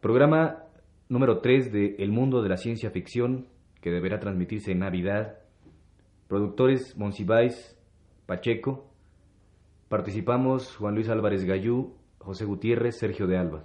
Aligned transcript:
Programa 0.00 0.64
número 1.10 1.40
3 1.40 1.72
de 1.72 1.96
El 1.98 2.10
Mundo 2.10 2.40
de 2.40 2.48
la 2.48 2.56
Ciencia 2.56 2.90
Ficción, 2.90 3.48
que 3.82 3.90
deberá 3.90 4.18
transmitirse 4.18 4.72
en 4.72 4.78
Navidad. 4.78 5.40
Productores 6.26 6.96
Monsiváis, 6.96 7.76
Pacheco. 8.24 8.90
Participamos 9.90 10.74
Juan 10.76 10.94
Luis 10.94 11.10
Álvarez 11.10 11.44
Gallú, 11.44 11.96
José 12.16 12.46
Gutiérrez, 12.46 12.96
Sergio 12.98 13.26
de 13.26 13.36
Alba. 13.36 13.64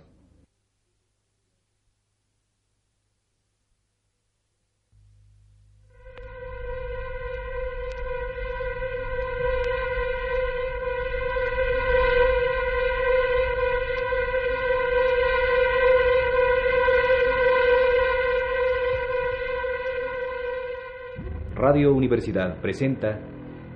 Radio 21.75 21.93
Universidad 21.93 22.61
presenta 22.61 23.19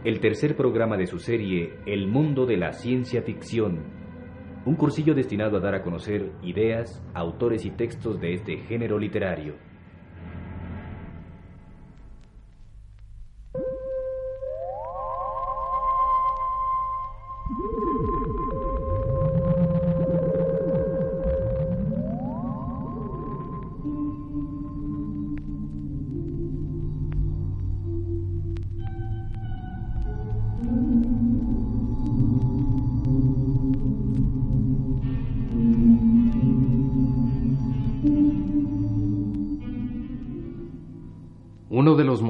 el 0.05 0.21
tercer 0.21 0.55
programa 0.55 0.95
de 0.95 1.05
su 1.05 1.20
serie 1.20 1.73
El 1.85 2.07
mundo 2.07 2.45
de 2.45 2.55
la 2.55 2.71
ciencia 2.71 3.23
ficción, 3.23 3.84
un 4.66 4.76
cursillo 4.77 5.13
destinado 5.13 5.57
a 5.57 5.59
dar 5.59 5.76
a 5.76 5.84
conocer 5.84 6.31
ideas, 6.41 7.04
autores 7.13 7.66
y 7.66 7.71
textos 7.71 8.21
de 8.21 8.35
este 8.35 8.55
género 8.59 8.98
literario. 8.98 9.55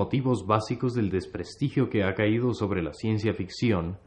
Motivos 0.10 0.48
básicos 0.48 0.96
del 0.96 1.12
desprestigio 1.12 1.88
que 1.88 2.04
ha 2.04 2.16
caído 2.16 2.56
sobre 2.56 2.82
la 2.82 2.94
ciencia 2.94 3.32
ficción 3.36 4.00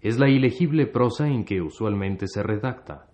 es 0.00 0.16
la 0.16 0.30
ilegible 0.30 0.86
prosa 0.86 1.26
en 1.26 1.44
que 1.44 1.60
usualmente 1.60 2.28
se 2.28 2.44
redacta. 2.44 3.10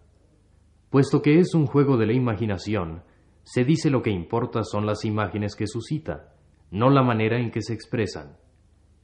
Puesto 0.91 1.23
que 1.23 1.39
es 1.39 1.55
un 1.55 1.65
juego 1.65 1.97
de 1.97 2.05
la 2.05 2.13
imaginación, 2.13 3.03
se 3.45 3.65
dice 3.65 3.89
lo 3.89 4.03
que 4.03 4.11
importa 4.11 4.63
son 4.63 4.85
las 4.85 5.07
imágenes 5.07 5.57
que 5.57 5.67
suscita, 5.67 6.35
no 6.71 6.91
la 6.91 7.03
manera 7.03 7.41
en 7.41 7.51
que 7.51 7.63
se 7.63 7.73
expresan. 7.73 8.37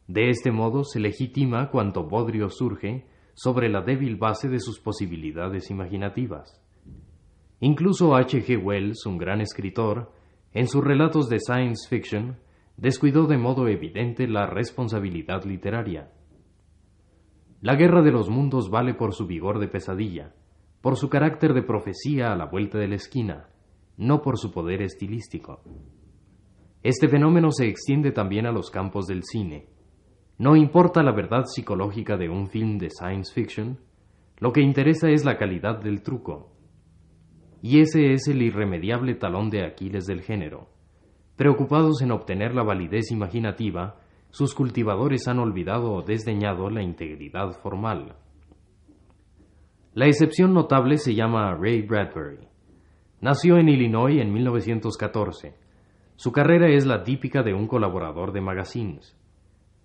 De 0.06 0.28
este 0.28 0.50
modo 0.52 0.84
se 0.84 1.00
legitima 1.00 1.70
cuanto 1.70 2.06
bodrio 2.06 2.50
surge 2.50 3.06
sobre 3.32 3.70
la 3.70 3.80
débil 3.80 4.16
base 4.16 4.50
de 4.50 4.60
sus 4.60 4.80
posibilidades 4.80 5.70
imaginativas. 5.70 6.62
Incluso 7.60 8.14
H. 8.14 8.42
G. 8.42 8.62
Wells, 8.62 9.06
un 9.06 9.16
gran 9.16 9.40
escritor, 9.40 10.12
en 10.52 10.68
sus 10.68 10.84
relatos 10.84 11.30
de 11.30 11.38
science 11.40 11.88
fiction, 11.88 12.36
descuidó 12.80 13.26
de 13.26 13.36
modo 13.36 13.68
evidente 13.68 14.26
la 14.26 14.46
responsabilidad 14.46 15.44
literaria. 15.44 16.10
La 17.60 17.76
guerra 17.76 18.00
de 18.00 18.10
los 18.10 18.30
mundos 18.30 18.70
vale 18.70 18.94
por 18.94 19.12
su 19.12 19.26
vigor 19.26 19.58
de 19.58 19.68
pesadilla, 19.68 20.32
por 20.80 20.96
su 20.96 21.10
carácter 21.10 21.52
de 21.52 21.62
profecía 21.62 22.32
a 22.32 22.36
la 22.36 22.46
vuelta 22.46 22.78
de 22.78 22.88
la 22.88 22.94
esquina, 22.94 23.50
no 23.98 24.22
por 24.22 24.38
su 24.38 24.50
poder 24.50 24.80
estilístico. 24.80 25.60
Este 26.82 27.06
fenómeno 27.08 27.50
se 27.50 27.68
extiende 27.68 28.12
también 28.12 28.46
a 28.46 28.52
los 28.52 28.70
campos 28.70 29.06
del 29.06 29.24
cine. 29.24 29.66
No 30.38 30.56
importa 30.56 31.02
la 31.02 31.12
verdad 31.12 31.44
psicológica 31.44 32.16
de 32.16 32.30
un 32.30 32.48
film 32.48 32.78
de 32.78 32.88
science 32.88 33.30
fiction, 33.34 33.78
lo 34.38 34.54
que 34.54 34.62
interesa 34.62 35.10
es 35.10 35.26
la 35.26 35.36
calidad 35.36 35.82
del 35.82 36.02
truco. 36.02 36.56
Y 37.60 37.80
ese 37.80 38.14
es 38.14 38.26
el 38.26 38.40
irremediable 38.40 39.16
talón 39.16 39.50
de 39.50 39.66
Aquiles 39.66 40.06
del 40.06 40.22
género. 40.22 40.79
Preocupados 41.40 42.02
en 42.02 42.12
obtener 42.12 42.54
la 42.54 42.62
validez 42.62 43.10
imaginativa, 43.10 43.96
sus 44.28 44.54
cultivadores 44.54 45.26
han 45.26 45.38
olvidado 45.38 45.90
o 45.90 46.02
desdeñado 46.02 46.68
la 46.68 46.82
integridad 46.82 47.52
formal. 47.62 48.14
La 49.94 50.04
excepción 50.04 50.52
notable 50.52 50.98
se 50.98 51.14
llama 51.14 51.54
Ray 51.54 51.80
Bradbury. 51.80 52.46
Nació 53.22 53.56
en 53.56 53.70
Illinois 53.70 54.20
en 54.20 54.34
1914. 54.34 55.54
Su 56.14 56.30
carrera 56.30 56.68
es 56.68 56.84
la 56.84 57.04
típica 57.04 57.42
de 57.42 57.54
un 57.54 57.66
colaborador 57.66 58.32
de 58.32 58.42
magazines. 58.42 59.16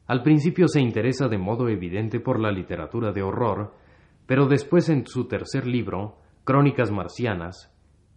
Al 0.08 0.24
principio 0.24 0.68
se 0.68 0.82
interesa 0.82 1.30
de 1.30 1.38
modo 1.38 1.70
evidente 1.70 2.20
por 2.20 2.38
la 2.38 2.52
literatura 2.52 3.14
de 3.14 3.24
horror, 3.24 3.76
pero 4.26 4.48
después 4.48 4.90
en 4.90 5.08
su 5.08 5.30
tercer 5.30 5.66
libro, 5.66 6.18
Crónicas 6.44 6.92
Marcianas, 6.92 7.74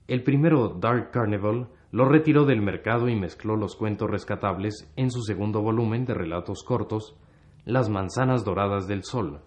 el 0.09 0.25
primero 0.25 0.71
Dark 0.71 1.13
Carnival, 1.13 1.69
lo 1.91 2.05
retiró 2.07 2.45
del 2.45 2.61
mercado 2.61 3.09
y 3.09 3.17
mezcló 3.17 3.57
los 3.57 3.77
cuentos 3.77 4.11
rescatables 4.11 4.93
en 4.97 5.11
su 5.11 5.23
segundo 5.23 5.63
volumen 5.63 6.05
de 6.05 6.15
relatos 6.15 6.63
cortos, 6.63 7.17
Las 7.65 7.91
manzanas 7.91 8.45
doradas 8.45 8.87
del 8.89 9.05
sol, 9.05 9.43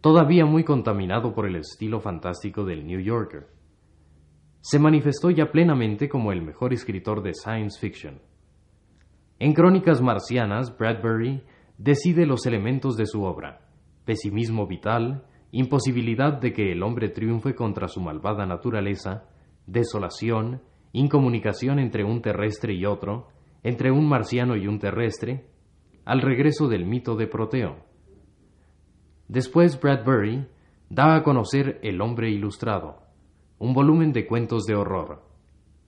todavía 0.00 0.46
muy 0.46 0.64
contaminado 0.64 1.34
por 1.34 1.46
el 1.46 1.56
estilo 1.56 2.00
fantástico 2.00 2.64
del 2.64 2.86
New 2.86 3.00
Yorker. 3.00 3.48
Se 4.60 4.78
manifestó 4.78 5.30
ya 5.30 5.50
plenamente 5.52 6.08
como 6.08 6.32
el 6.32 6.40
mejor 6.40 6.72
escritor 6.72 7.22
de 7.22 7.34
science 7.34 7.78
fiction. 7.78 8.22
En 9.38 9.52
Crónicas 9.52 10.00
Marcianas, 10.00 10.74
Bradbury 10.78 11.42
decide 11.76 12.24
los 12.24 12.46
elementos 12.46 12.96
de 12.96 13.04
su 13.04 13.24
obra, 13.24 13.60
pesimismo 14.06 14.66
vital, 14.66 15.26
imposibilidad 15.50 16.40
de 16.40 16.52
que 16.52 16.72
el 16.72 16.82
hombre 16.82 17.10
triunfe 17.10 17.54
contra 17.54 17.88
su 17.88 18.00
malvada 18.00 18.46
naturaleza, 18.46 19.28
desolación, 19.66 20.62
incomunicación 20.94 21.80
entre 21.80 22.04
un 22.04 22.22
terrestre 22.22 22.72
y 22.72 22.86
otro, 22.86 23.26
entre 23.64 23.90
un 23.90 24.08
marciano 24.08 24.56
y 24.56 24.68
un 24.68 24.78
terrestre, 24.78 25.44
al 26.04 26.22
regreso 26.22 26.68
del 26.68 26.86
mito 26.86 27.16
de 27.16 27.26
Proteo. 27.26 27.84
Después 29.26 29.80
Bradbury 29.80 30.46
da 30.88 31.16
a 31.16 31.22
conocer 31.24 31.80
El 31.82 32.00
hombre 32.00 32.30
ilustrado, 32.30 33.02
un 33.58 33.74
volumen 33.74 34.12
de 34.12 34.26
cuentos 34.26 34.64
de 34.66 34.76
horror, 34.76 35.24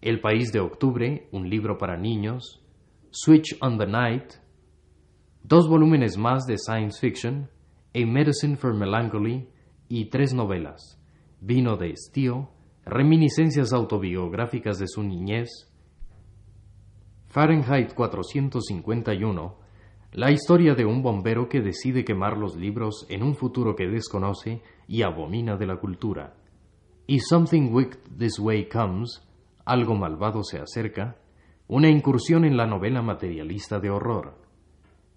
El 0.03 0.21
país 0.21 0.53
de 0.53 0.59
octubre, 0.59 1.29
un 1.31 1.49
libro 1.49 1.79
para 1.79 1.97
niños, 1.97 2.65
Switch 3.11 3.57
on 3.61 3.79
the 3.79 3.87
Night, 3.87 4.33
dos 5.45 5.69
volúmenes 5.69 6.19
más 6.19 6.47
de 6.47 6.59
science 6.59 6.99
fiction, 7.01 7.49
A 7.95 8.05
Medicine 8.05 8.57
for 8.57 8.75
Melancholy 8.75 9.49
y 9.89 10.07
tres 10.07 10.35
novelas, 10.35 11.01
Vino 11.41 11.77
de 11.77 11.91
estío, 11.91 12.51
reminiscencias 12.87 13.73
autobiográficas 13.73 14.79
de 14.79 14.87
su 14.87 15.03
niñez, 15.03 15.49
Fahrenheit 17.27 17.93
451, 17.95 19.57
la 20.13 20.31
historia 20.31 20.77
de 20.77 20.85
un 20.85 21.03
bombero 21.03 21.49
que 21.49 21.61
decide 21.61 22.05
quemar 22.05 22.39
los 22.39 22.55
libros 22.55 23.05
en 23.09 23.25
un 23.25 23.35
futuro 23.35 23.75
que 23.75 23.89
desconoce 23.89 24.63
y 24.87 25.03
abomina 25.03 25.57
de 25.57 25.67
la 25.67 25.79
cultura, 25.79 26.35
y 27.09 27.19
Something 27.19 27.73
Wicked 27.73 27.99
This 28.17 28.39
Way 28.39 28.69
Comes, 28.69 29.21
algo 29.65 29.97
malvado 29.97 30.45
se 30.45 30.61
acerca, 30.61 31.17
una 31.67 31.91
incursión 31.91 32.45
en 32.45 32.57
la 32.57 32.69
novela 32.69 33.03
materialista 33.03 33.81
de 33.81 33.91
horror. 33.91 34.39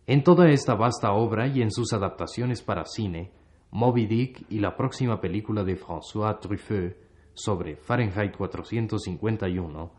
En 0.07 0.23
toda 0.23 0.49
esta 0.49 0.73
vasta 0.73 1.11
obra 1.11 1.47
y 1.47 1.61
en 1.61 1.69
sus 1.69 1.93
adaptaciones 1.93 2.63
para 2.63 2.85
cine, 2.85 3.31
Moby 3.69 4.07
Dick 4.07 4.45
y 4.49 4.57
la 4.57 4.75
próxima 4.75 5.21
película 5.21 5.63
de 5.63 5.77
François 5.77 6.39
Truffaut, 6.39 7.08
sobre 7.39 7.75
Fahrenheit 7.77 8.35
451, 8.35 9.91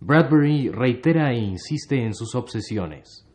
Bradbury 0.00 0.70
reitera 0.70 1.32
e 1.32 1.38
insiste 1.38 2.02
en 2.02 2.14
sus 2.14 2.34
obsesiones. 2.34 3.26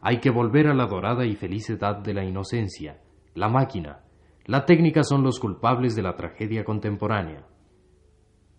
Hay 0.00 0.18
que 0.18 0.30
volver 0.30 0.66
a 0.66 0.74
la 0.74 0.86
dorada 0.86 1.24
y 1.24 1.34
feliz 1.34 1.70
edad 1.70 1.96
de 1.98 2.12
la 2.12 2.24
inocencia. 2.24 3.00
La 3.34 3.48
máquina, 3.48 4.00
la 4.44 4.64
técnica 4.64 5.02
son 5.02 5.22
los 5.22 5.38
culpables 5.38 5.94
de 5.94 6.02
la 6.02 6.16
tragedia 6.16 6.64
contemporánea. 6.64 7.46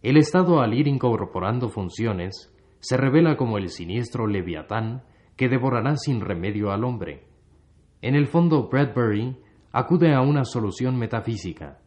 El 0.01 0.17
Estado 0.17 0.61
al 0.61 0.73
ir 0.73 0.87
incorporando 0.87 1.69
funciones 1.69 2.53
se 2.79 2.97
revela 2.97 3.37
como 3.37 3.57
el 3.57 3.69
siniestro 3.69 4.25
leviatán 4.27 5.03
que 5.35 5.49
devorará 5.49 5.97
sin 5.97 6.21
remedio 6.21 6.71
al 6.71 6.83
hombre. 6.83 7.27
En 8.01 8.15
el 8.15 8.27
fondo, 8.27 8.69
Bradbury 8.69 9.37
acude 9.71 10.13
a 10.15 10.21
una 10.21 10.45
solución 10.45 10.97
metafísica, 10.97 11.79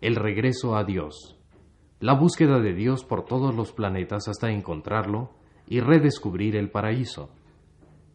el 0.00 0.16
regreso 0.16 0.76
a 0.76 0.84
Dios 0.84 1.40
la 2.00 2.14
búsqueda 2.14 2.60
de 2.60 2.74
Dios 2.74 3.04
por 3.04 3.24
todos 3.24 3.54
los 3.54 3.72
planetas 3.72 4.28
hasta 4.28 4.50
encontrarlo 4.50 5.30
y 5.66 5.80
redescubrir 5.80 6.56
el 6.56 6.70
paraíso. 6.70 7.30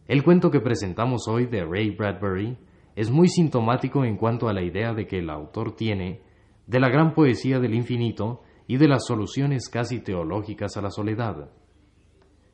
El 0.06 0.22
cuento 0.22 0.50
que 0.50 0.60
presentamos 0.60 1.28
hoy 1.28 1.46
de 1.46 1.64
Ray 1.64 1.90
Bradbury 1.90 2.58
es 2.96 3.10
muy 3.10 3.28
sintomático 3.28 4.04
en 4.04 4.16
cuanto 4.16 4.48
a 4.48 4.52
la 4.52 4.62
idea 4.62 4.92
de 4.92 5.06
que 5.06 5.18
el 5.18 5.30
autor 5.30 5.74
tiene 5.74 6.22
de 6.66 6.80
la 6.80 6.88
gran 6.88 7.14
poesía 7.14 7.58
del 7.58 7.74
infinito 7.74 8.42
y 8.66 8.76
de 8.76 8.86
las 8.86 9.06
soluciones 9.06 9.68
casi 9.68 10.00
teológicas 10.00 10.76
a 10.76 10.82
la 10.82 10.90
soledad. 10.90 11.50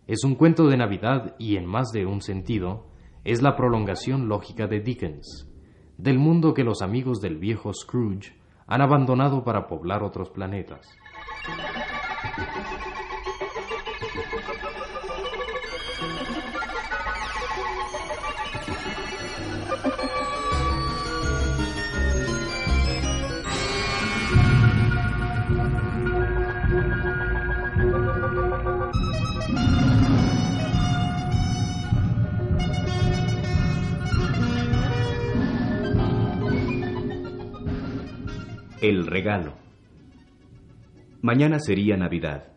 Es 0.07 0.25
un 0.25 0.37
cuento 0.37 0.67
de 0.69 0.77
Navidad 0.77 1.35
y 1.39 1.57
en 1.57 1.67
más 1.67 1.91
de 1.93 2.07
un 2.07 2.23
sentido, 2.23 2.87
es 3.25 3.43
la 3.43 3.57
prolongación 3.57 4.29
lógica 4.29 4.67
de 4.69 4.81
Dickens, 4.81 5.51
del 5.99 6.19
mundo 6.19 6.55
que 6.55 6.63
los 6.63 6.81
amigos 6.81 7.21
del 7.21 7.39
viejo 7.39 7.73
Scrooge 7.75 8.33
han 8.67 8.83
abandonado 8.83 9.45
para 9.45 9.67
poblar 9.67 10.03
otros 10.03 10.31
planetas. 10.31 10.87
El 38.87 39.07
regalo. 39.07 39.56
Mañana 41.27 41.59
sería 41.59 41.97
Navidad. 41.97 42.53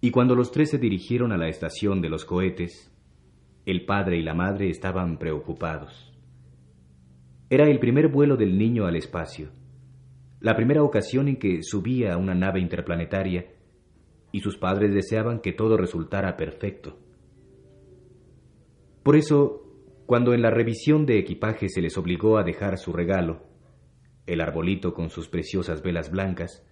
Y 0.00 0.12
cuando 0.12 0.36
los 0.36 0.52
tres 0.52 0.70
se 0.70 0.78
dirigieron 0.78 1.32
a 1.32 1.36
la 1.36 1.48
estación 1.48 2.00
de 2.00 2.08
los 2.08 2.24
cohetes, 2.24 2.96
el 3.66 3.84
padre 3.84 4.20
y 4.20 4.22
la 4.22 4.32
madre 4.32 4.70
estaban 4.70 5.18
preocupados. 5.18 6.16
Era 7.48 7.64
el 7.64 7.80
primer 7.80 8.06
vuelo 8.06 8.36
del 8.36 8.56
niño 8.56 8.86
al 8.86 8.94
espacio, 8.94 9.48
la 10.38 10.54
primera 10.54 10.84
ocasión 10.84 11.26
en 11.26 11.40
que 11.40 11.64
subía 11.64 12.12
a 12.12 12.16
una 12.16 12.36
nave 12.36 12.60
interplanetaria, 12.60 13.56
y 14.30 14.38
sus 14.38 14.56
padres 14.56 14.94
deseaban 14.94 15.40
que 15.40 15.52
todo 15.52 15.76
resultara 15.76 16.36
perfecto. 16.36 16.96
Por 19.02 19.16
eso, 19.16 19.64
cuando 20.06 20.32
en 20.32 20.42
la 20.42 20.50
revisión 20.52 21.06
de 21.06 21.18
equipaje 21.18 21.70
se 21.70 21.82
les 21.82 21.98
obligó 21.98 22.38
a 22.38 22.44
dejar 22.44 22.78
su 22.78 22.92
regalo, 22.92 23.42
el 24.26 24.40
arbolito 24.40 24.94
con 24.94 25.10
sus 25.10 25.26
preciosas 25.26 25.82
velas 25.82 26.12
blancas, 26.12 26.64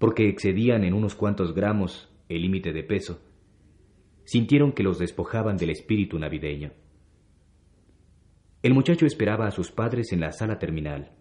porque 0.00 0.30
excedían 0.30 0.82
en 0.82 0.94
unos 0.94 1.14
cuantos 1.14 1.54
gramos 1.54 2.08
el 2.30 2.40
límite 2.40 2.72
de 2.72 2.82
peso, 2.82 3.20
sintieron 4.24 4.72
que 4.72 4.82
los 4.82 4.98
despojaban 4.98 5.58
del 5.58 5.68
espíritu 5.68 6.18
navideño. 6.18 6.72
El 8.62 8.72
muchacho 8.72 9.04
esperaba 9.04 9.46
a 9.46 9.50
sus 9.50 9.70
padres 9.70 10.12
en 10.12 10.20
la 10.20 10.32
sala 10.32 10.58
terminal. 10.58 11.12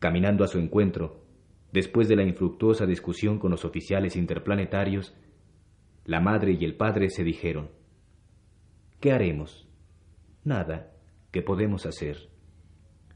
Caminando 0.00 0.44
a 0.44 0.48
su 0.48 0.58
encuentro, 0.58 1.24
después 1.72 2.08
de 2.08 2.16
la 2.16 2.24
infructuosa 2.24 2.84
discusión 2.84 3.38
con 3.38 3.52
los 3.52 3.64
oficiales 3.64 4.16
interplanetarios, 4.16 5.14
la 6.04 6.20
madre 6.20 6.58
y 6.60 6.62
el 6.62 6.76
padre 6.76 7.08
se 7.08 7.24
dijeron, 7.24 7.70
¿qué 9.00 9.12
haremos? 9.12 9.66
Nada, 10.44 10.92
¿qué 11.30 11.40
podemos 11.40 11.86
hacer? 11.86 12.28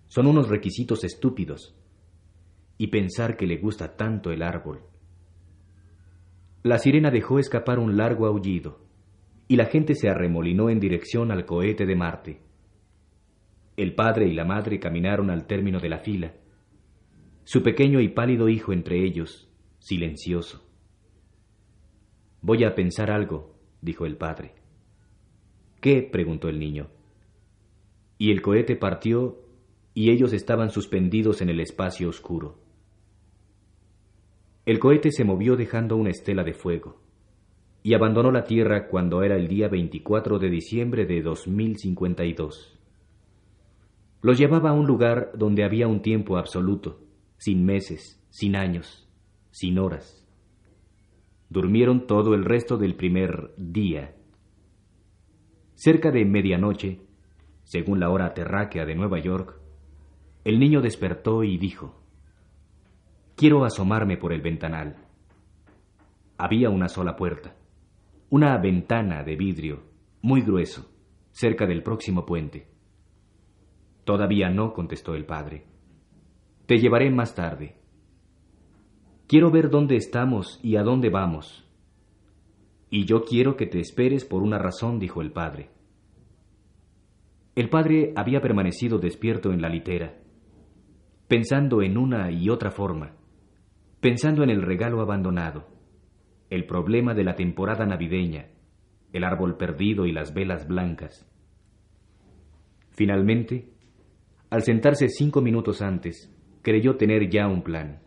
Son 0.09 0.27
unos 0.27 0.49
requisitos 0.49 1.05
estúpidos. 1.05 1.77
Y 2.81 2.87
pensar 2.87 3.37
que 3.37 3.47
le 3.47 3.59
gusta 3.59 3.95
tanto 3.95 4.31
el 4.31 4.43
árbol. 4.43 4.81
La 6.63 6.79
sirena 6.79 7.11
dejó 7.11 7.39
escapar 7.39 7.79
un 7.79 7.99
largo 7.99 8.25
aullido, 8.25 8.81
y 9.49 9.57
la 9.57 9.67
gente 9.67 9.95
se 9.95 10.09
arremolinó 10.09 10.71
en 10.71 10.81
dirección 10.81 11.31
al 11.31 11.45
cohete 11.45 11.85
de 11.85 11.95
Marte. 11.95 12.41
El 13.77 13.95
padre 13.95 14.29
y 14.29 14.33
la 14.33 14.47
madre 14.47 14.81
caminaron 14.81 15.29
al 15.29 15.47
término 15.47 15.79
de 15.79 15.91
la 15.91 15.99
fila, 15.99 16.33
su 17.45 17.63
pequeño 17.63 18.01
y 18.01 18.09
pálido 18.09 18.49
hijo 18.49 18.73
entre 18.73 19.05
ellos, 19.05 19.53
silencioso. 19.79 20.67
Voy 22.41 22.65
a 22.65 22.75
pensar 22.75 23.11
algo, 23.11 23.57
dijo 23.83 24.07
el 24.07 24.17
padre. 24.17 24.55
¿Qué? 25.83 26.01
preguntó 26.11 26.49
el 26.49 26.59
niño. 26.59 26.89
Y 28.17 28.31
el 28.31 28.41
cohete 28.41 28.75
partió 28.75 29.37
y 29.93 30.11
ellos 30.11 30.33
estaban 30.33 30.71
suspendidos 30.71 31.43
en 31.43 31.51
el 31.51 31.61
espacio 31.61 32.09
oscuro. 32.09 32.70
El 34.71 34.79
cohete 34.79 35.11
se 35.11 35.25
movió 35.25 35.57
dejando 35.57 35.97
una 35.97 36.11
estela 36.11 36.45
de 36.45 36.55
fuego 36.55 37.01
y 37.83 37.95
abandonó 37.95 38.31
la 38.31 38.45
Tierra 38.45 38.87
cuando 38.87 39.25
era 39.25 39.35
el 39.35 39.49
día 39.49 39.67
24 39.67 40.39
de 40.39 40.49
diciembre 40.49 41.07
de 41.07 41.23
2052. 41.23 42.79
Los 44.23 44.39
llevaba 44.39 44.71
a 44.71 44.73
un 44.73 44.87
lugar 44.87 45.33
donde 45.35 45.65
había 45.65 45.89
un 45.89 46.03
tiempo 46.03 46.37
absoluto, 46.37 47.01
sin 47.37 47.65
meses, 47.65 48.25
sin 48.31 48.55
años, 48.55 49.11
sin 49.51 49.77
horas. 49.77 50.25
Durmieron 51.49 52.07
todo 52.07 52.35
el 52.35 52.45
resto 52.45 52.77
del 52.77 52.95
primer 52.95 53.53
día. 53.57 54.15
Cerca 55.75 56.13
de 56.13 56.25
medianoche, 56.25 57.01
según 57.65 57.99
la 57.99 58.09
hora 58.09 58.35
terráquea 58.35 58.87
de 58.87 58.95
Nueva 58.95 59.19
York, 59.19 59.61
el 60.45 60.61
niño 60.61 60.81
despertó 60.81 61.43
y 61.43 61.59
dijo, 61.59 62.00
Quiero 63.41 63.65
asomarme 63.65 64.19
por 64.19 64.35
el 64.35 64.43
ventanal. 64.43 64.97
Había 66.37 66.69
una 66.69 66.89
sola 66.89 67.17
puerta, 67.17 67.57
una 68.29 68.59
ventana 68.59 69.23
de 69.23 69.35
vidrio, 69.35 69.83
muy 70.21 70.43
grueso, 70.43 70.91
cerca 71.31 71.67
del 71.67 71.83
próximo 71.83 72.27
puente. 72.27 72.69
Todavía 74.05 74.51
no, 74.51 74.75
contestó 74.75 75.15
el 75.15 75.25
padre. 75.25 75.65
Te 76.67 76.77
llevaré 76.77 77.11
más 77.11 77.35
tarde. 77.35 77.77
Quiero 79.27 79.51
ver 79.51 79.71
dónde 79.71 79.97
estamos 79.97 80.61
y 80.63 80.77
a 80.77 80.83
dónde 80.83 81.09
vamos. 81.09 81.67
Y 82.91 83.07
yo 83.07 83.25
quiero 83.25 83.57
que 83.57 83.65
te 83.65 83.81
esperes 83.81 84.27
por 84.27 84.43
una 84.43 84.59
razón, 84.59 84.99
dijo 84.99 85.23
el 85.23 85.33
padre. 85.33 85.71
El 87.55 87.71
padre 87.71 88.13
había 88.17 88.43
permanecido 88.43 88.99
despierto 88.99 89.51
en 89.51 89.63
la 89.63 89.71
litera 89.71 90.21
pensando 91.31 91.81
en 91.81 91.97
una 91.97 92.33
y 92.33 92.49
otra 92.49 92.73
forma, 92.73 93.13
pensando 94.01 94.43
en 94.43 94.51
el 94.51 94.63
regalo 94.63 95.03
abandonado, 95.03 95.67
el 96.49 96.65
problema 96.67 97.15
de 97.15 97.25
la 97.25 97.35
temporada 97.35 97.85
navideña, 97.85 98.47
el 99.13 99.25
árbol 99.25 99.57
perdido 99.57 100.07
y 100.07 100.13
las 100.13 100.33
velas 100.33 100.67
blancas. 100.67 101.31
Finalmente, 102.91 103.73
al 104.49 104.63
sentarse 104.63 105.09
cinco 105.09 105.43
minutos 105.43 105.83
antes, 105.83 106.35
creyó 106.63 106.97
tener 106.97 107.29
ya 107.29 107.47
un 107.47 107.63
plan. 107.63 108.01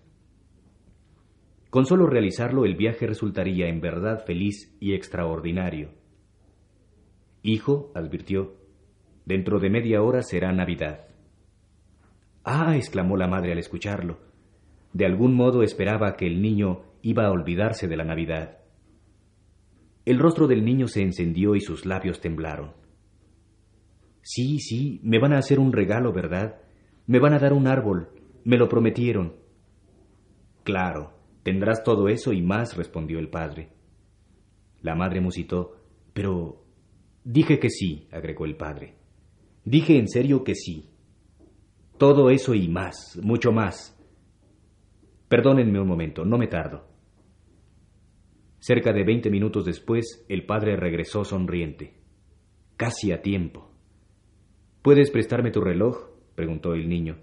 Con 1.69 1.85
solo 1.85 2.07
realizarlo 2.07 2.65
el 2.65 2.75
viaje 2.75 3.07
resultaría 3.07 3.67
en 3.67 3.79
verdad 3.79 4.23
feliz 4.25 4.75
y 4.79 4.93
extraordinario. 4.93 5.91
Hijo, 7.43 7.91
advirtió, 7.95 8.55
dentro 9.25 9.59
de 9.59 9.69
media 9.69 10.01
hora 10.01 10.21
será 10.21 10.51
Navidad. 10.51 11.07
Ah, 12.43 12.75
exclamó 12.75 13.15
la 13.15 13.27
madre 13.27 13.53
al 13.53 13.59
escucharlo. 13.59 14.32
De 14.93 15.05
algún 15.05 15.35
modo 15.35 15.63
esperaba 15.63 16.15
que 16.15 16.27
el 16.27 16.41
niño 16.41 16.83
iba 17.01 17.25
a 17.25 17.31
olvidarse 17.31 17.87
de 17.87 17.97
la 17.97 18.05
Navidad. 18.05 18.59
El 20.05 20.19
rostro 20.19 20.47
del 20.47 20.63
niño 20.63 20.87
se 20.87 21.01
encendió 21.01 21.55
y 21.55 21.61
sus 21.61 21.85
labios 21.85 22.21
temblaron. 22.21 22.73
Sí, 24.21 24.59
sí, 24.59 24.99
me 25.03 25.19
van 25.19 25.33
a 25.33 25.39
hacer 25.39 25.59
un 25.59 25.73
regalo, 25.73 26.13
¿verdad? 26.13 26.61
Me 27.07 27.19
van 27.19 27.33
a 27.33 27.39
dar 27.39 27.53
un 27.53 27.67
árbol. 27.67 28.09
Me 28.45 28.57
lo 28.57 28.69
prometieron. 28.69 29.35
Claro, 30.63 31.13
tendrás 31.43 31.83
todo 31.83 32.07
eso 32.07 32.31
y 32.31 32.41
más, 32.41 32.77
respondió 32.77 33.19
el 33.19 33.29
padre. 33.29 33.69
La 34.81 34.95
madre 34.95 35.21
musitó. 35.21 35.75
Pero... 36.13 36.61
Dije 37.25 37.57
que 37.57 37.69
sí, 37.69 38.07
agregó 38.11 38.45
el 38.45 38.57
padre. 38.57 38.95
Dije 39.63 39.97
en 39.97 40.09
serio 40.09 40.43
que 40.43 40.55
sí. 40.55 40.89
Todo 41.97 42.29
eso 42.29 42.53
y 42.53 42.67
más, 42.67 43.17
mucho 43.23 43.51
más. 43.53 43.97
Perdónenme 45.33 45.79
un 45.79 45.87
momento, 45.87 46.25
no 46.25 46.37
me 46.37 46.45
tardo. 46.45 46.85
Cerca 48.59 48.93
de 48.93 49.03
veinte 49.03 49.31
minutos 49.31 49.65
después, 49.65 50.23
el 50.29 50.45
padre 50.45 50.75
regresó 50.75 51.23
sonriente. 51.23 51.95
Casi 52.77 53.11
a 53.11 53.23
tiempo. 53.23 53.71
¿Puedes 54.83 55.09
prestarme 55.09 55.49
tu 55.49 55.59
reloj? 55.61 56.11
preguntó 56.35 56.75
el 56.75 56.87
niño. 56.87 57.17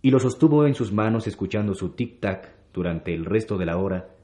Y 0.00 0.12
lo 0.12 0.18
sostuvo 0.18 0.66
en 0.66 0.72
sus 0.72 0.94
manos 0.94 1.26
escuchando 1.26 1.74
su 1.74 1.94
tic-tac 1.94 2.54
durante 2.72 3.12
el 3.12 3.26
resto 3.26 3.58
de 3.58 3.66
la 3.66 3.76
hora, 3.76 4.16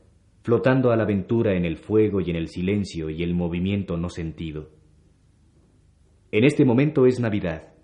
flotando 0.42 0.90
a 0.90 0.96
la 0.96 1.02
aventura 1.02 1.54
en 1.54 1.66
el 1.66 1.76
fuego 1.76 2.22
y 2.22 2.30
en 2.30 2.36
el 2.36 2.48
silencio 2.48 3.10
y 3.10 3.22
el 3.22 3.34
movimiento 3.34 3.98
no 3.98 4.08
sentido. 4.08 4.70
En 6.32 6.44
este 6.44 6.64
momento 6.64 7.04
es 7.04 7.20
Navidad. 7.20 7.74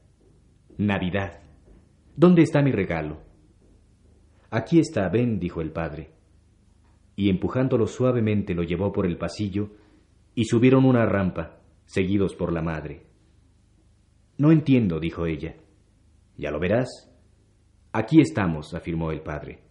Navidad. 0.79 1.43
¿Dónde 2.17 2.41
está 2.41 2.63
mi 2.63 2.73
regalo? 2.73 3.27
Aquí 4.51 4.79
está, 4.79 5.09
ven, 5.09 5.39
dijo 5.39 5.61
el 5.61 5.73
padre. 5.73 6.13
Y 7.17 7.31
empujándolo 7.31 7.87
suavemente 7.87 8.55
lo 8.55 8.63
llevó 8.63 8.93
por 8.93 9.07
el 9.07 9.19
pasillo 9.19 9.71
y 10.35 10.45
subieron 10.45 10.85
una 10.85 11.07
rampa, 11.07 11.61
seguidos 11.87 12.35
por 12.35 12.53
la 12.53 12.63
madre. 12.63 13.07
No 14.39 14.53
entiendo, 14.53 15.01
dijo 15.01 15.27
ella. 15.27 15.57
Ya 16.37 16.51
lo 16.51 16.61
verás. 16.61 17.11
Aquí 17.93 18.21
estamos, 18.21 18.75
afirmó 18.75 19.11
el 19.11 19.23
padre. 19.23 19.63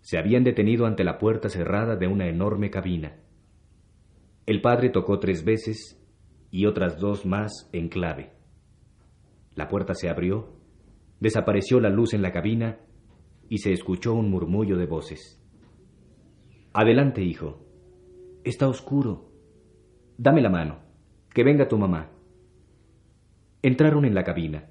se 0.00 0.16
habían 0.18 0.42
detenido 0.42 0.86
ante 0.86 1.04
la 1.04 1.18
puerta 1.18 1.50
cerrada 1.50 1.96
de 1.96 2.06
una 2.06 2.28
enorme 2.28 2.70
cabina. 2.70 3.16
El 4.46 4.62
padre 4.62 4.88
tocó 4.88 5.18
tres 5.18 5.44
veces 5.44 6.02
y 6.50 6.64
otras 6.64 6.98
dos 6.98 7.26
más 7.26 7.68
en 7.72 7.90
clave. 7.90 8.32
La 9.54 9.68
puerta 9.68 9.92
se 9.92 10.08
abrió, 10.08 10.54
desapareció 11.20 11.80
la 11.80 11.90
luz 11.90 12.14
en 12.14 12.22
la 12.22 12.32
cabina 12.32 12.78
y 13.48 13.58
se 13.58 13.72
escuchó 13.72 14.14
un 14.14 14.30
murmullo 14.30 14.76
de 14.76 14.86
voces. 14.86 15.42
Adelante, 16.72 17.22
hijo. 17.22 17.64
Está 18.44 18.68
oscuro. 18.68 19.32
Dame 20.16 20.40
la 20.42 20.50
mano. 20.50 20.80
Que 21.32 21.44
venga 21.44 21.68
tu 21.68 21.78
mamá. 21.78 22.10
Entraron 23.62 24.04
en 24.04 24.14
la 24.14 24.24
cabina. 24.24 24.70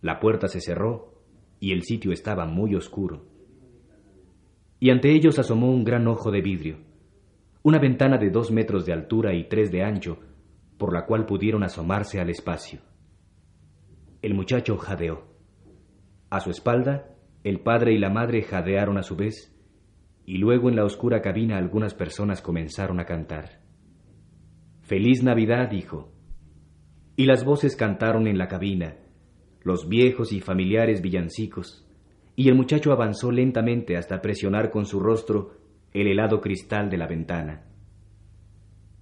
La 0.00 0.20
puerta 0.20 0.48
se 0.48 0.60
cerró 0.60 1.22
y 1.60 1.72
el 1.72 1.82
sitio 1.82 2.12
estaba 2.12 2.44
muy 2.44 2.74
oscuro. 2.74 3.24
Y 4.80 4.90
ante 4.90 5.12
ellos 5.12 5.38
asomó 5.38 5.70
un 5.70 5.84
gran 5.84 6.08
ojo 6.08 6.32
de 6.32 6.42
vidrio, 6.42 6.78
una 7.62 7.78
ventana 7.78 8.18
de 8.18 8.30
dos 8.30 8.50
metros 8.50 8.84
de 8.84 8.92
altura 8.92 9.32
y 9.32 9.48
tres 9.48 9.70
de 9.70 9.84
ancho, 9.84 10.18
por 10.76 10.92
la 10.92 11.06
cual 11.06 11.24
pudieron 11.24 11.62
asomarse 11.62 12.20
al 12.20 12.30
espacio. 12.30 12.80
El 14.22 14.34
muchacho 14.34 14.76
jadeó. 14.76 15.22
A 16.30 16.40
su 16.40 16.50
espalda, 16.50 17.11
el 17.44 17.60
padre 17.60 17.92
y 17.92 17.98
la 17.98 18.08
madre 18.08 18.42
jadearon 18.42 18.98
a 18.98 19.02
su 19.02 19.16
vez, 19.16 19.52
y 20.24 20.38
luego 20.38 20.68
en 20.68 20.76
la 20.76 20.84
oscura 20.84 21.20
cabina 21.20 21.56
algunas 21.56 21.94
personas 21.94 22.40
comenzaron 22.40 23.00
a 23.00 23.04
cantar. 23.04 23.60
Feliz 24.82 25.22
Navidad, 25.22 25.68
dijo. 25.68 26.12
Y 27.16 27.26
las 27.26 27.44
voces 27.44 27.76
cantaron 27.76 28.28
en 28.28 28.38
la 28.38 28.46
cabina, 28.46 28.96
los 29.62 29.88
viejos 29.88 30.32
y 30.32 30.40
familiares 30.40 31.02
villancicos, 31.02 31.86
y 32.36 32.48
el 32.48 32.54
muchacho 32.54 32.92
avanzó 32.92 33.30
lentamente 33.30 33.96
hasta 33.96 34.22
presionar 34.22 34.70
con 34.70 34.86
su 34.86 35.00
rostro 35.00 35.56
el 35.92 36.06
helado 36.06 36.40
cristal 36.40 36.88
de 36.88 36.96
la 36.96 37.06
ventana. 37.06 37.64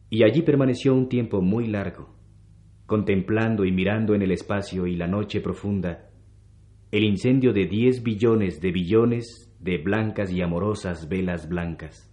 Y 0.09 0.25
allí 0.25 0.43
permaneció 0.43 0.95
un 0.95 1.09
tiempo 1.09 1.41
muy 1.41 1.67
largo, 1.67 2.17
contemplando 2.87 3.65
y 3.65 3.71
mirando 3.71 4.15
en 4.15 4.23
el 4.23 4.33
espacio 4.33 4.87
y 4.87 4.97
la 4.97 5.07
noche 5.07 5.41
profunda 5.41 6.10
el 6.93 7.05
incendio 7.05 7.53
de 7.53 7.67
diez 7.67 8.03
billones 8.03 8.61
de 8.61 8.73
billones 8.73 9.49
de 9.61 9.79
blancas 9.79 10.33
y 10.33 10.43
amorosas 10.43 11.09
velas 11.09 11.49
blancas. 11.49 12.11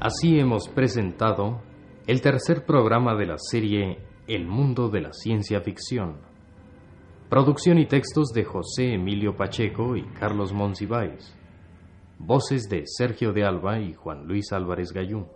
Así 0.00 0.38
hemos 0.38 0.68
presentado 0.70 1.60
el 2.06 2.22
tercer 2.22 2.64
programa 2.64 3.14
de 3.14 3.26
la 3.26 3.36
serie 3.36 3.98
El 4.26 4.46
mundo 4.46 4.88
de 4.88 5.02
la 5.02 5.12
ciencia 5.12 5.60
ficción. 5.60 6.27
Producción 7.28 7.76
y 7.76 7.84
textos 7.84 8.28
de 8.28 8.42
José 8.42 8.94
Emilio 8.94 9.36
Pacheco 9.36 9.96
y 9.96 10.02
Carlos 10.18 10.54
Monsiváis. 10.54 11.36
Voces 12.18 12.70
de 12.70 12.84
Sergio 12.86 13.34
de 13.34 13.44
Alba 13.44 13.78
y 13.80 13.92
Juan 13.92 14.26
Luis 14.26 14.50
Álvarez 14.50 14.92
Gallún. 14.92 15.26